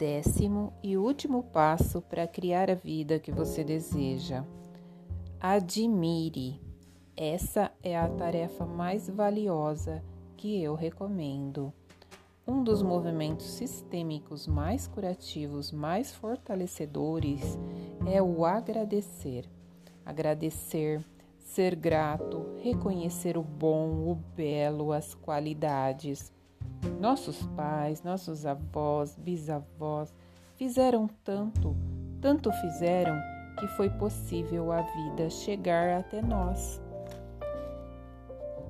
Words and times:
Décimo 0.00 0.72
e 0.82 0.96
último 0.96 1.42
passo 1.42 2.00
para 2.00 2.26
criar 2.26 2.70
a 2.70 2.74
vida 2.74 3.18
que 3.18 3.30
você 3.30 3.62
deseja. 3.62 4.46
Admire. 5.38 6.58
Essa 7.14 7.70
é 7.82 7.98
a 7.98 8.08
tarefa 8.08 8.64
mais 8.64 9.10
valiosa 9.10 10.02
que 10.38 10.62
eu 10.62 10.74
recomendo. 10.74 11.70
Um 12.48 12.64
dos 12.64 12.82
movimentos 12.82 13.44
sistêmicos 13.44 14.46
mais 14.46 14.86
curativos, 14.86 15.70
mais 15.70 16.14
fortalecedores 16.14 17.58
é 18.06 18.22
o 18.22 18.46
agradecer. 18.46 19.44
Agradecer, 20.02 21.04
ser 21.36 21.76
grato, 21.76 22.56
reconhecer 22.62 23.36
o 23.36 23.42
bom, 23.42 24.10
o 24.10 24.14
belo, 24.14 24.94
as 24.94 25.14
qualidades. 25.14 26.32
Nossos 27.00 27.42
pais, 27.56 28.02
nossos 28.02 28.46
avós, 28.46 29.16
bisavós 29.16 30.14
fizeram 30.56 31.08
tanto, 31.24 31.74
tanto 32.20 32.52
fizeram 32.52 33.18
que 33.58 33.66
foi 33.68 33.88
possível 33.90 34.70
a 34.72 34.82
vida 34.82 35.30
chegar 35.30 35.98
até 35.98 36.20
nós. 36.20 36.82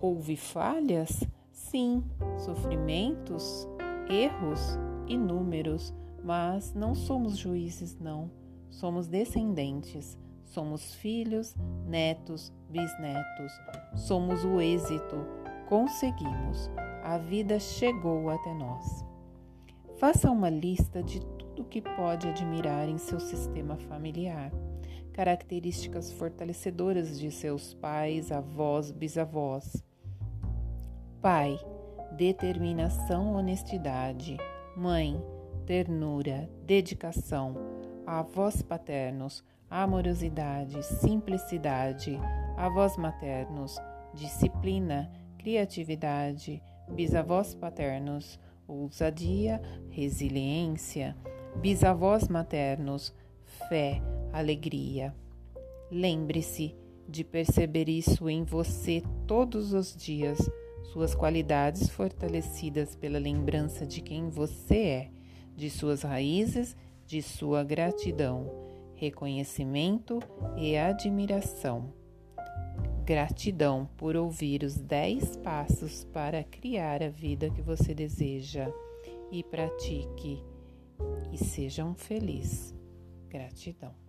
Houve 0.00 0.36
falhas? 0.36 1.22
Sim, 1.52 2.04
sofrimentos, 2.38 3.68
erros 4.08 4.78
inúmeros, 5.06 5.94
mas 6.22 6.72
não 6.74 6.94
somos 6.94 7.36
juízes, 7.36 7.98
não. 7.98 8.30
Somos 8.70 9.06
descendentes, 9.06 10.18
somos 10.44 10.94
filhos, 10.94 11.54
netos, 11.86 12.52
bisnetos. 12.68 13.52
Somos 13.94 14.44
o 14.44 14.60
êxito, 14.60 15.16
conseguimos. 15.68 16.70
A 17.12 17.18
vida 17.18 17.60
chegou 17.60 18.30
até 18.30 18.54
nós. 18.54 19.04
Faça 19.98 20.30
uma 20.30 20.48
lista 20.48 21.02
de 21.02 21.20
tudo 21.20 21.62
que 21.62 21.82
pode 21.82 22.26
admirar 22.26 22.88
em 22.88 22.96
seu 22.96 23.20
sistema 23.20 23.76
familiar. 23.76 24.50
Características 25.12 26.10
fortalecedoras 26.10 27.20
de 27.20 27.30
seus 27.30 27.74
pais, 27.74 28.32
avós, 28.32 28.90
bisavós 28.90 29.84
Pai, 31.20 31.60
determinação, 32.16 33.34
honestidade. 33.34 34.38
Mãe, 34.74 35.22
ternura, 35.66 36.48
dedicação. 36.64 37.54
Avós 38.06 38.62
paternos, 38.62 39.44
amorosidade, 39.68 40.82
simplicidade. 40.82 42.18
Avós 42.56 42.96
maternos, 42.96 43.76
disciplina, 44.14 45.12
criatividade. 45.36 46.62
Bisavós 46.88 47.54
paternos, 47.54 48.38
ousadia, 48.66 49.60
resiliência. 49.90 51.16
Bisavós 51.56 52.28
maternos, 52.28 53.14
fé, 53.68 54.00
alegria. 54.32 55.14
Lembre-se 55.90 56.74
de 57.08 57.24
perceber 57.24 57.88
isso 57.88 58.28
em 58.28 58.44
você 58.44 59.02
todos 59.26 59.72
os 59.72 59.94
dias 59.94 60.38
suas 60.92 61.14
qualidades 61.14 61.88
fortalecidas 61.88 62.94
pela 62.94 63.18
lembrança 63.18 63.86
de 63.86 64.02
quem 64.02 64.28
você 64.28 64.76
é, 64.76 65.10
de 65.56 65.70
suas 65.70 66.02
raízes, 66.02 66.76
de 67.06 67.22
sua 67.22 67.64
gratidão, 67.64 68.50
reconhecimento 68.94 70.20
e 70.56 70.76
admiração. 70.76 72.01
Gratidão 73.04 73.88
por 73.96 74.14
ouvir 74.14 74.62
os 74.62 74.76
10 74.76 75.36
passos 75.38 76.04
para 76.04 76.44
criar 76.44 77.02
a 77.02 77.08
vida 77.08 77.50
que 77.50 77.60
você 77.60 77.92
deseja 77.92 78.72
e 79.30 79.42
pratique 79.42 80.40
e 81.32 81.36
sejam 81.36 81.94
felizes. 81.94 82.72
Gratidão. 83.28 84.01